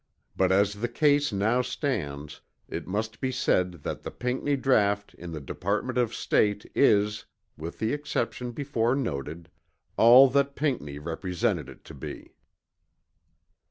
But 0.35 0.51
as 0.51 0.73
the 0.81 0.87
case 0.87 1.31
now 1.31 1.61
stands 1.61 2.41
it 2.67 2.87
must 2.87 3.21
be 3.21 3.31
said 3.31 3.83
that 3.83 4.01
the 4.01 4.09
Pinckney 4.09 4.55
Draught 4.55 5.13
in 5.13 5.31
the 5.31 5.39
Department 5.39 5.99
of 5.99 6.11
State 6.11 6.65
is 6.73 7.27
(with 7.55 7.77
the 7.77 7.93
exceptions 7.93 8.55
before 8.55 8.95
noted), 8.95 9.47
all 9.97 10.27
that 10.29 10.55
Pinckney 10.55 10.97
represented 10.97 11.69
it 11.69 11.83
to 11.83 11.93
be. 11.93 12.33